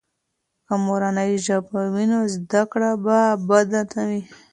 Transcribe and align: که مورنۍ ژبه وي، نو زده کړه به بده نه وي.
که 0.65 0.73
مورنۍ 0.85 1.31
ژبه 1.45 1.81
وي، 1.93 2.05
نو 2.11 2.19
زده 2.35 2.61
کړه 2.71 2.91
به 3.03 3.19
بده 3.47 3.81
نه 3.93 4.03
وي. 4.09 4.21